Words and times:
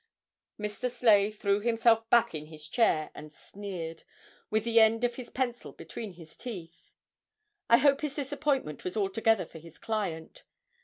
Mr. 0.59 0.89
Sleigh 0.89 1.29
threw 1.29 1.59
himself 1.59 2.09
back 2.09 2.33
in 2.33 2.47
his 2.47 2.67
chair, 2.67 3.11
and 3.13 3.31
sneered, 3.31 4.03
with 4.49 4.63
the 4.63 4.79
end 4.79 5.03
of 5.03 5.13
his 5.13 5.29
pencil 5.29 5.73
between 5.73 6.13
his 6.13 6.35
teeth. 6.35 6.89
I 7.69 7.77
hope 7.77 8.01
his 8.01 8.15
disappointment 8.15 8.83
was 8.83 8.97
altogether 8.97 9.45
for 9.45 9.59
his 9.59 9.77
client. 9.77 10.41